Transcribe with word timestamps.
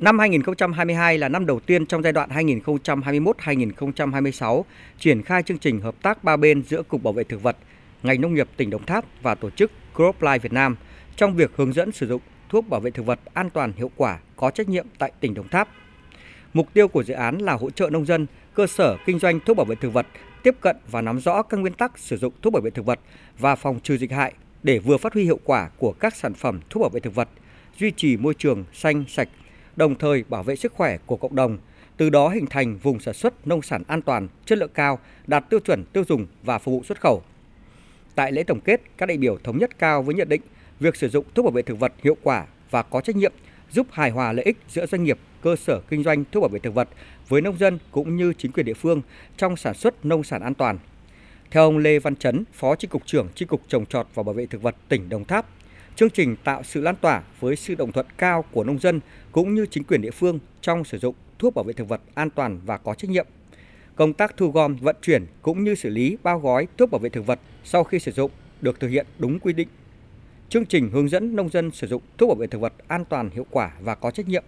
Năm 0.00 0.18
2022 0.18 1.18
là 1.18 1.28
năm 1.28 1.46
đầu 1.46 1.60
tiên 1.60 1.86
trong 1.86 2.02
giai 2.02 2.12
đoạn 2.12 2.30
2021-2026 2.30 4.62
triển 4.98 5.22
khai 5.22 5.42
chương 5.42 5.58
trình 5.58 5.80
hợp 5.80 5.94
tác 6.02 6.24
ba 6.24 6.36
bên 6.36 6.62
giữa 6.62 6.82
Cục 6.82 7.02
Bảo 7.02 7.12
vệ 7.12 7.24
Thực 7.24 7.42
vật, 7.42 7.56
ngành 8.02 8.20
nông 8.20 8.34
nghiệp 8.34 8.48
tỉnh 8.56 8.70
Đồng 8.70 8.86
Tháp 8.86 9.04
và 9.22 9.34
tổ 9.34 9.50
chức 9.50 9.70
CropLife 9.94 10.38
Việt 10.38 10.52
Nam 10.52 10.76
trong 11.16 11.36
việc 11.36 11.50
hướng 11.56 11.72
dẫn 11.72 11.92
sử 11.92 12.06
dụng 12.06 12.22
thuốc 12.48 12.68
bảo 12.68 12.80
vệ 12.80 12.90
thực 12.90 13.06
vật 13.06 13.20
an 13.34 13.50
toàn 13.50 13.72
hiệu 13.76 13.90
quả 13.96 14.18
có 14.36 14.50
trách 14.50 14.68
nhiệm 14.68 14.86
tại 14.98 15.12
tỉnh 15.20 15.34
Đồng 15.34 15.48
Tháp. 15.48 15.68
Mục 16.54 16.68
tiêu 16.74 16.88
của 16.88 17.02
dự 17.02 17.14
án 17.14 17.38
là 17.38 17.52
hỗ 17.52 17.70
trợ 17.70 17.90
nông 17.90 18.06
dân, 18.06 18.26
cơ 18.54 18.66
sở 18.66 18.96
kinh 19.06 19.18
doanh 19.18 19.40
thuốc 19.40 19.56
bảo 19.56 19.64
vệ 19.64 19.74
thực 19.74 19.92
vật 19.92 20.06
tiếp 20.42 20.54
cận 20.60 20.76
và 20.90 21.02
nắm 21.02 21.20
rõ 21.20 21.42
các 21.42 21.56
nguyên 21.56 21.72
tắc 21.72 21.98
sử 21.98 22.16
dụng 22.16 22.32
thuốc 22.42 22.52
bảo 22.52 22.60
vệ 22.60 22.70
thực 22.70 22.86
vật 22.86 23.00
và 23.38 23.56
phòng 23.56 23.80
trừ 23.82 23.96
dịch 23.96 24.12
hại 24.12 24.32
để 24.62 24.78
vừa 24.78 24.96
phát 24.96 25.14
huy 25.14 25.24
hiệu 25.24 25.38
quả 25.44 25.68
của 25.78 25.92
các 25.92 26.16
sản 26.16 26.34
phẩm 26.34 26.60
thuốc 26.70 26.80
bảo 26.80 26.90
vệ 26.90 27.00
thực 27.00 27.14
vật, 27.14 27.28
duy 27.78 27.90
trì 27.90 28.16
môi 28.16 28.34
trường 28.34 28.64
xanh 28.72 29.04
sạch, 29.08 29.28
đồng 29.76 29.94
thời 29.94 30.24
bảo 30.28 30.42
vệ 30.42 30.56
sức 30.56 30.72
khỏe 30.72 30.98
của 31.06 31.16
cộng 31.16 31.36
đồng, 31.36 31.58
từ 31.96 32.10
đó 32.10 32.28
hình 32.28 32.46
thành 32.46 32.76
vùng 32.76 33.00
sản 33.00 33.14
xuất 33.14 33.46
nông 33.46 33.62
sản 33.62 33.82
an 33.86 34.02
toàn, 34.02 34.28
chất 34.46 34.58
lượng 34.58 34.70
cao, 34.74 34.98
đạt 35.26 35.50
tiêu 35.50 35.60
chuẩn 35.60 35.84
tiêu 35.84 36.04
dùng 36.08 36.26
và 36.42 36.58
phục 36.58 36.72
vụ 36.72 36.82
xuất 36.84 37.00
khẩu. 37.00 37.22
Tại 38.14 38.32
lễ 38.32 38.42
tổng 38.42 38.60
kết, 38.60 38.80
các 38.96 39.06
đại 39.06 39.18
biểu 39.18 39.38
thống 39.44 39.58
nhất 39.58 39.78
cao 39.78 40.02
với 40.02 40.14
nhận 40.14 40.28
định 40.28 40.40
việc 40.80 40.96
sử 40.96 41.08
dụng 41.08 41.24
thuốc 41.34 41.44
bảo 41.44 41.52
vệ 41.52 41.62
thực 41.62 41.78
vật 41.78 41.92
hiệu 42.02 42.16
quả 42.22 42.46
và 42.70 42.82
có 42.82 43.00
trách 43.00 43.16
nhiệm 43.16 43.32
giúp 43.70 43.86
hài 43.90 44.10
hòa 44.10 44.32
lợi 44.32 44.44
ích 44.44 44.56
giữa 44.68 44.86
doanh 44.86 45.04
nghiệp, 45.04 45.18
cơ 45.42 45.56
sở 45.56 45.80
kinh 45.88 46.02
doanh 46.02 46.24
thuốc 46.32 46.42
bảo 46.42 46.48
vệ 46.48 46.58
thực 46.58 46.74
vật 46.74 46.88
với 47.28 47.40
nông 47.40 47.58
dân 47.58 47.78
cũng 47.90 48.16
như 48.16 48.32
chính 48.38 48.52
quyền 48.52 48.66
địa 48.66 48.74
phương 48.74 49.02
trong 49.36 49.56
sản 49.56 49.74
xuất 49.74 50.04
nông 50.04 50.24
sản 50.24 50.42
an 50.42 50.54
toàn. 50.54 50.78
Theo 51.50 51.62
ông 51.62 51.78
Lê 51.78 51.98
Văn 51.98 52.16
Chấn, 52.16 52.44
Phó 52.52 52.76
Chi 52.76 52.88
cục 52.88 53.06
trưởng 53.06 53.28
Chi 53.34 53.46
cục 53.46 53.60
trồng 53.68 53.86
trọt 53.86 54.06
và 54.14 54.22
bảo 54.22 54.32
vệ 54.32 54.46
thực 54.46 54.62
vật 54.62 54.76
tỉnh 54.88 55.08
Đồng 55.08 55.24
Tháp, 55.24 55.46
chương 55.96 56.10
trình 56.10 56.36
tạo 56.44 56.62
sự 56.62 56.80
lan 56.80 56.94
tỏa 57.00 57.22
với 57.40 57.56
sự 57.56 57.74
đồng 57.74 57.92
thuận 57.92 58.06
cao 58.18 58.44
của 58.52 58.64
nông 58.64 58.78
dân 58.78 59.00
cũng 59.32 59.54
như 59.54 59.66
chính 59.70 59.84
quyền 59.84 60.00
địa 60.00 60.10
phương 60.10 60.38
trong 60.60 60.84
sử 60.84 60.98
dụng 60.98 61.14
thuốc 61.38 61.54
bảo 61.54 61.64
vệ 61.64 61.72
thực 61.72 61.88
vật 61.88 62.00
an 62.14 62.30
toàn 62.30 62.60
và 62.66 62.78
có 62.78 62.94
trách 62.94 63.10
nhiệm. 63.10 63.26
Công 63.94 64.12
tác 64.12 64.36
thu 64.36 64.50
gom, 64.50 64.76
vận 64.76 64.96
chuyển 65.02 65.26
cũng 65.42 65.64
như 65.64 65.74
xử 65.74 65.88
lý 65.88 66.16
bao 66.22 66.38
gói 66.38 66.66
thuốc 66.78 66.90
bảo 66.90 66.98
vệ 66.98 67.08
thực 67.08 67.26
vật 67.26 67.40
sau 67.64 67.84
khi 67.84 67.98
sử 67.98 68.12
dụng 68.12 68.30
được 68.60 68.80
thực 68.80 68.88
hiện 68.88 69.06
đúng 69.18 69.38
quy 69.38 69.52
định. 69.52 69.68
Chương 70.48 70.66
trình 70.66 70.90
hướng 70.90 71.08
dẫn 71.08 71.36
nông 71.36 71.48
dân 71.48 71.70
sử 71.70 71.86
dụng 71.86 72.02
thuốc 72.18 72.28
bảo 72.28 72.36
vệ 72.36 72.46
thực 72.46 72.60
vật 72.60 72.72
an 72.88 73.04
toàn, 73.04 73.30
hiệu 73.30 73.46
quả 73.50 73.72
và 73.80 73.94
có 73.94 74.10
trách 74.10 74.28
nhiệm. 74.28 74.44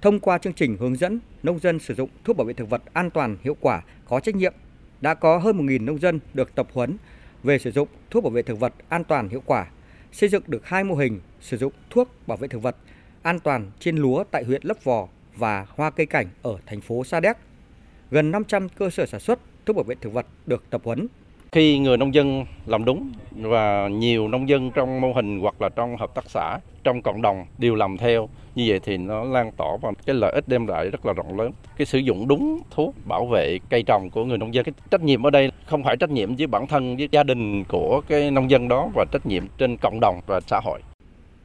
Thông 0.00 0.20
qua 0.20 0.38
chương 0.38 0.52
trình 0.52 0.76
hướng 0.80 0.96
dẫn 0.96 1.20
nông 1.42 1.58
dân 1.58 1.78
sử 1.78 1.94
dụng 1.94 2.08
thuốc 2.24 2.36
bảo 2.36 2.44
vệ 2.44 2.52
thực 2.52 2.70
vật 2.70 2.82
an 2.92 3.10
toàn, 3.10 3.36
hiệu 3.42 3.56
quả, 3.60 3.82
có 4.08 4.20
trách 4.20 4.36
nhiệm, 4.36 4.54
đã 5.00 5.14
có 5.14 5.38
hơn 5.38 5.66
1.000 5.66 5.84
nông 5.84 5.98
dân 5.98 6.20
được 6.34 6.54
tập 6.54 6.66
huấn 6.72 6.96
về 7.42 7.58
sử 7.58 7.70
dụng 7.70 7.88
thuốc 8.10 8.24
bảo 8.24 8.30
vệ 8.30 8.42
thực 8.42 8.60
vật 8.60 8.72
an 8.88 9.04
toàn, 9.04 9.28
hiệu 9.28 9.42
quả, 9.46 9.66
xây 10.12 10.28
dựng 10.28 10.42
được 10.46 10.66
hai 10.66 10.84
mô 10.84 10.94
hình 10.94 11.20
sử 11.40 11.56
dụng 11.56 11.72
thuốc 11.90 12.08
bảo 12.26 12.36
vệ 12.36 12.48
thực 12.48 12.62
vật 12.62 12.76
an 13.22 13.38
toàn 13.40 13.70
trên 13.78 13.96
lúa 13.96 14.24
tại 14.30 14.44
huyện 14.44 14.62
Lấp 14.64 14.84
Vò 14.84 15.08
và 15.36 15.66
hoa 15.68 15.90
cây 15.90 16.06
cảnh 16.06 16.26
ở 16.42 16.58
thành 16.66 16.80
phố 16.80 17.04
Sa 17.04 17.20
Đéc. 17.20 17.36
Gần 18.10 18.30
500 18.30 18.68
cơ 18.68 18.90
sở 18.90 19.06
sản 19.06 19.20
xuất 19.20 19.38
thuốc 19.66 19.76
bảo 19.76 19.84
vệ 19.84 19.94
thực 19.94 20.12
vật 20.12 20.26
được 20.46 20.64
tập 20.70 20.80
huấn. 20.84 21.06
Khi 21.54 21.78
người 21.78 21.96
nông 21.96 22.14
dân 22.14 22.44
làm 22.66 22.84
đúng 22.84 23.12
và 23.32 23.88
nhiều 23.88 24.28
nông 24.28 24.48
dân 24.48 24.70
trong 24.70 25.00
mô 25.00 25.12
hình 25.12 25.40
hoặc 25.40 25.62
là 25.62 25.68
trong 25.68 25.96
hợp 25.96 26.14
tác 26.14 26.24
xã, 26.30 26.58
trong 26.84 27.02
cộng 27.02 27.22
đồng 27.22 27.46
đều 27.58 27.74
làm 27.74 27.96
theo, 27.96 28.28
như 28.54 28.64
vậy 28.68 28.80
thì 28.84 28.96
nó 28.96 29.24
lan 29.24 29.52
tỏa 29.56 29.68
và 29.82 29.92
cái 30.06 30.16
lợi 30.16 30.32
ích 30.32 30.48
đem 30.48 30.66
lại 30.66 30.90
rất 30.90 31.06
là 31.06 31.12
rộng 31.12 31.38
lớn. 31.38 31.52
Cái 31.76 31.86
sử 31.86 31.98
dụng 31.98 32.28
đúng 32.28 32.60
thuốc 32.70 32.94
bảo 33.04 33.26
vệ 33.26 33.58
cây 33.70 33.82
trồng 33.86 34.10
của 34.10 34.24
người 34.24 34.38
nông 34.38 34.54
dân, 34.54 34.64
cái 34.64 34.72
trách 34.90 35.02
nhiệm 35.02 35.26
ở 35.26 35.30
đây 35.30 35.52
không 35.66 35.84
phải 35.84 35.96
trách 35.96 36.10
nhiệm 36.10 36.36
với 36.36 36.46
bản 36.46 36.66
thân, 36.66 36.96
với 36.96 37.08
gia 37.12 37.22
đình 37.22 37.64
của 37.64 38.02
cái 38.08 38.30
nông 38.30 38.50
dân 38.50 38.68
đó 38.68 38.88
và 38.94 39.04
trách 39.12 39.26
nhiệm 39.26 39.46
trên 39.58 39.76
cộng 39.76 40.00
đồng 40.00 40.20
và 40.26 40.40
xã 40.40 40.60
hội. 40.64 40.80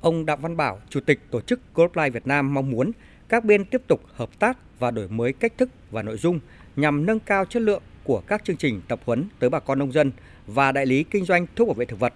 Ông 0.00 0.26
Đặng 0.26 0.40
Văn 0.40 0.56
Bảo, 0.56 0.78
Chủ 0.88 1.00
tịch 1.06 1.20
Tổ 1.30 1.40
chức 1.40 1.60
CropLife 1.74 2.10
Việt 2.10 2.26
Nam 2.26 2.54
mong 2.54 2.70
muốn 2.70 2.92
các 3.28 3.44
bên 3.44 3.64
tiếp 3.64 3.82
tục 3.86 4.00
hợp 4.14 4.38
tác 4.38 4.58
và 4.78 4.90
đổi 4.90 5.08
mới 5.08 5.32
cách 5.32 5.52
thức 5.58 5.68
và 5.90 6.02
nội 6.02 6.16
dung 6.16 6.40
nhằm 6.76 7.06
nâng 7.06 7.20
cao 7.20 7.44
chất 7.44 7.62
lượng 7.62 7.82
của 8.04 8.22
các 8.26 8.44
chương 8.44 8.56
trình 8.56 8.80
tập 8.88 9.00
huấn 9.04 9.24
tới 9.38 9.50
bà 9.50 9.60
con 9.60 9.78
nông 9.78 9.92
dân 9.92 10.12
và 10.46 10.72
đại 10.72 10.86
lý 10.86 11.04
kinh 11.04 11.24
doanh 11.24 11.46
thuốc 11.56 11.68
bảo 11.68 11.74
vệ 11.74 11.84
thực 11.84 12.00
vật, 12.00 12.14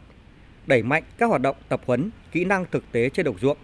đẩy 0.66 0.82
mạnh 0.82 1.03
các 1.19 1.26
hoạt 1.26 1.41
động 1.43 1.56
tập 1.69 1.81
huấn, 1.87 2.10
kỹ 2.32 2.44
năng 2.44 2.65
thực 2.71 2.93
tế 2.93 3.09
trên 3.09 3.26
đồng 3.26 3.38
ruộng, 3.38 3.56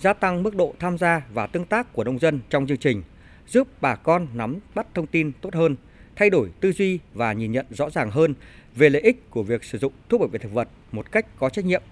gia 0.00 0.12
tăng 0.12 0.42
mức 0.42 0.56
độ 0.56 0.74
tham 0.78 0.98
gia 0.98 1.22
và 1.32 1.46
tương 1.46 1.64
tác 1.64 1.92
của 1.92 2.04
nông 2.04 2.18
dân 2.18 2.40
trong 2.50 2.66
chương 2.66 2.78
trình, 2.78 3.02
giúp 3.46 3.68
bà 3.80 3.96
con 3.96 4.26
nắm 4.34 4.58
bắt 4.74 4.86
thông 4.94 5.06
tin 5.06 5.32
tốt 5.40 5.54
hơn, 5.54 5.76
thay 6.16 6.30
đổi 6.30 6.50
tư 6.60 6.72
duy 6.72 6.98
và 7.14 7.32
nhìn 7.32 7.52
nhận 7.52 7.66
rõ 7.70 7.90
ràng 7.90 8.10
hơn 8.10 8.34
về 8.74 8.90
lợi 8.90 9.02
ích 9.02 9.30
của 9.30 9.42
việc 9.42 9.64
sử 9.64 9.78
dụng 9.78 9.92
thuốc 10.08 10.20
bảo 10.20 10.28
vệ 10.28 10.38
thực 10.38 10.52
vật 10.52 10.68
một 10.92 11.12
cách 11.12 11.26
có 11.38 11.48
trách 11.48 11.64
nhiệm, 11.64 11.82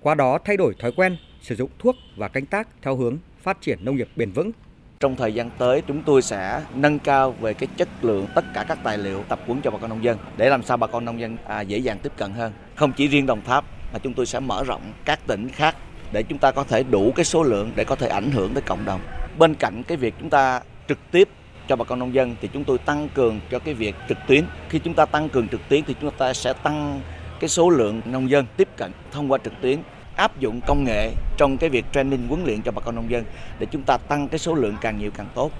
qua 0.00 0.14
đó 0.14 0.38
thay 0.44 0.56
đổi 0.56 0.74
thói 0.78 0.92
quen 0.92 1.16
sử 1.40 1.54
dụng 1.54 1.70
thuốc 1.78 1.96
và 2.16 2.28
canh 2.28 2.46
tác 2.46 2.68
theo 2.82 2.96
hướng 2.96 3.18
phát 3.42 3.58
triển 3.60 3.84
nông 3.84 3.96
nghiệp 3.96 4.08
bền 4.16 4.30
vững. 4.30 4.52
Trong 5.00 5.16
thời 5.16 5.34
gian 5.34 5.50
tới, 5.58 5.82
chúng 5.86 6.02
tôi 6.02 6.22
sẽ 6.22 6.62
nâng 6.74 6.98
cao 6.98 7.32
về 7.40 7.54
cái 7.54 7.68
chất 7.76 7.88
lượng 8.02 8.26
tất 8.34 8.44
cả 8.54 8.64
các 8.68 8.78
tài 8.82 8.98
liệu 8.98 9.22
tập 9.28 9.40
huấn 9.46 9.60
cho 9.60 9.70
bà 9.70 9.78
con 9.78 9.90
nông 9.90 10.04
dân 10.04 10.18
để 10.36 10.48
làm 10.48 10.62
sao 10.62 10.76
bà 10.76 10.86
con 10.86 11.04
nông 11.04 11.20
dân 11.20 11.36
à, 11.46 11.60
dễ 11.60 11.78
dàng 11.78 11.98
tiếp 11.98 12.12
cận 12.16 12.32
hơn. 12.32 12.52
Không 12.74 12.92
chỉ 12.92 13.08
riêng 13.08 13.26
Đồng 13.26 13.40
Tháp 13.44 13.64
mà 13.92 13.98
chúng 13.98 14.14
tôi 14.14 14.26
sẽ 14.26 14.40
mở 14.40 14.64
rộng 14.64 14.92
các 15.04 15.26
tỉnh 15.26 15.48
khác 15.48 15.76
để 16.12 16.22
chúng 16.22 16.38
ta 16.38 16.52
có 16.52 16.64
thể 16.64 16.82
đủ 16.82 17.12
cái 17.16 17.24
số 17.24 17.42
lượng 17.42 17.70
để 17.76 17.84
có 17.84 17.96
thể 17.96 18.08
ảnh 18.08 18.30
hưởng 18.30 18.54
tới 18.54 18.62
cộng 18.62 18.84
đồng. 18.84 19.00
Bên 19.38 19.54
cạnh 19.54 19.82
cái 19.82 19.96
việc 19.96 20.14
chúng 20.20 20.30
ta 20.30 20.60
trực 20.88 20.98
tiếp 21.10 21.28
cho 21.68 21.76
bà 21.76 21.84
con 21.84 21.98
nông 21.98 22.14
dân 22.14 22.36
thì 22.40 22.48
chúng 22.52 22.64
tôi 22.64 22.78
tăng 22.78 23.08
cường 23.14 23.40
cho 23.50 23.58
cái 23.58 23.74
việc 23.74 23.94
trực 24.08 24.18
tuyến. 24.28 24.44
Khi 24.68 24.78
chúng 24.78 24.94
ta 24.94 25.04
tăng 25.06 25.28
cường 25.28 25.48
trực 25.48 25.60
tuyến 25.68 25.84
thì 25.84 25.94
chúng 26.00 26.10
ta 26.10 26.32
sẽ 26.32 26.52
tăng 26.52 27.00
cái 27.40 27.48
số 27.48 27.70
lượng 27.70 28.00
nông 28.04 28.30
dân 28.30 28.46
tiếp 28.56 28.68
cận 28.76 28.92
thông 29.12 29.32
qua 29.32 29.38
trực 29.44 29.52
tuyến 29.60 29.78
áp 30.16 30.40
dụng 30.40 30.60
công 30.66 30.84
nghệ 30.84 31.12
trong 31.36 31.58
cái 31.58 31.70
việc 31.70 31.84
training 31.92 32.28
huấn 32.28 32.44
luyện 32.44 32.62
cho 32.62 32.72
bà 32.72 32.82
con 32.82 32.94
nông 32.94 33.10
dân 33.10 33.24
để 33.58 33.66
chúng 33.70 33.82
ta 33.82 33.96
tăng 33.96 34.28
cái 34.28 34.38
số 34.38 34.54
lượng 34.54 34.76
càng 34.80 34.98
nhiều 34.98 35.10
càng 35.10 35.28
tốt. 35.34 35.50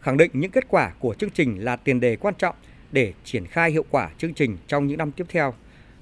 Khẳng 0.00 0.16
định 0.16 0.30
những 0.34 0.50
kết 0.50 0.64
quả 0.68 0.92
của 0.98 1.14
chương 1.14 1.30
trình 1.30 1.64
là 1.64 1.76
tiền 1.76 2.00
đề 2.00 2.16
quan 2.16 2.34
trọng 2.38 2.54
để 2.92 3.12
triển 3.24 3.46
khai 3.46 3.70
hiệu 3.70 3.84
quả 3.90 4.10
chương 4.18 4.34
trình 4.34 4.56
trong 4.66 4.86
những 4.86 4.98
năm 4.98 5.12
tiếp 5.12 5.24
theo. 5.28 5.54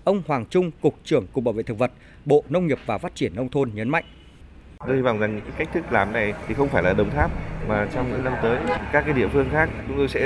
Ông 0.04 0.22
Hoàng 0.26 0.46
Trung, 0.46 0.70
Cục 0.80 0.98
trưởng 1.04 1.26
Cục 1.26 1.44
Bảo 1.44 1.52
vệ 1.52 1.62
Thực 1.62 1.78
vật, 1.78 1.92
Bộ 2.24 2.44
Nông 2.48 2.66
nghiệp 2.66 2.78
và 2.86 2.98
Phát 2.98 3.14
triển 3.14 3.34
Nông 3.34 3.48
thôn 3.48 3.70
nhấn 3.74 3.88
mạnh. 3.88 4.04
Tôi 4.86 4.96
hy 4.96 5.02
vọng 5.02 5.18
rằng 5.18 5.40
cái 5.40 5.52
cách 5.58 5.68
thức 5.74 5.92
làm 5.92 6.12
này 6.12 6.34
thì 6.48 6.54
không 6.54 6.68
phải 6.68 6.82
là 6.82 6.92
Đồng 6.92 7.10
Tháp, 7.10 7.30
mà 7.68 7.86
trong 7.94 8.12
những 8.12 8.24
năm 8.24 8.32
tới, 8.42 8.58
các 8.92 9.04
cái 9.04 9.14
địa 9.14 9.28
phương 9.28 9.48
khác 9.52 9.68
chúng 9.88 9.96
tôi 9.96 10.08
sẽ 10.08 10.20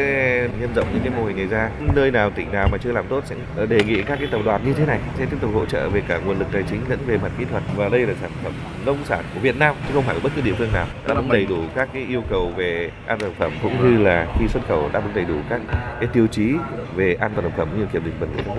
nhân 0.60 0.70
rộng 0.74 0.86
những 0.92 1.02
cái 1.02 1.12
mô 1.16 1.24
hình 1.24 1.36
này 1.36 1.46
ra. 1.46 1.70
Nơi 1.94 2.10
nào, 2.10 2.30
tỉnh 2.30 2.52
nào 2.52 2.68
mà 2.72 2.78
chưa 2.78 2.92
làm 2.92 3.04
tốt 3.08 3.24
sẽ 3.26 3.36
ờ, 3.56 3.66
đề 3.66 3.84
nghị 3.84 4.02
các 4.02 4.18
cái 4.18 4.28
tập 4.32 4.40
đoàn 4.44 4.60
như 4.64 4.72
thế 4.72 4.86
này 4.86 4.98
sẽ 5.18 5.26
tiếp 5.26 5.36
tục 5.40 5.50
hỗ 5.54 5.66
trợ 5.66 5.88
về 5.88 6.02
cả 6.08 6.18
nguồn 6.18 6.38
lực 6.38 6.48
tài 6.52 6.62
chính 6.70 6.80
lẫn 6.88 6.98
về 7.06 7.18
mặt 7.18 7.32
kỹ 7.38 7.44
thuật 7.50 7.62
và 7.76 7.88
đây 7.88 8.06
là 8.06 8.14
sản 8.20 8.30
phẩm 8.44 8.52
nông 8.86 8.98
sản 9.04 9.24
của 9.34 9.40
Việt 9.40 9.58
Nam, 9.58 9.74
chứ 9.88 9.94
không 9.94 10.04
phải 10.04 10.14
của 10.14 10.20
bất 10.24 10.32
cứ 10.36 10.42
địa 10.42 10.54
phương 10.58 10.72
nào 10.72 10.86
đáp 11.08 11.14
ứng 11.16 11.28
đầy 11.28 11.46
đủ 11.46 11.62
các 11.74 11.88
cái 11.92 12.02
yêu 12.08 12.22
cầu 12.30 12.52
về 12.56 12.90
an 13.06 13.18
toàn 13.18 13.32
thực 13.32 13.38
phẩm, 13.38 13.52
cũng 13.62 13.76
như 13.82 14.04
là 14.04 14.26
khi 14.38 14.48
xuất 14.48 14.60
khẩu 14.68 14.90
đáp 14.92 15.02
ứng 15.04 15.14
đầy 15.14 15.24
đủ 15.24 15.34
các 15.50 15.60
cái 16.00 16.08
tiêu 16.12 16.26
chí 16.26 16.54
về 16.96 17.16
an 17.20 17.30
toàn 17.34 17.42
thực 17.42 17.56
phẩm 17.56 17.68
như 17.78 17.86
kiểm 17.92 18.04
định 18.04 18.14
bẩn 18.20 18.30
của 18.36 18.42
các 18.46 18.48
nước. 18.48 18.54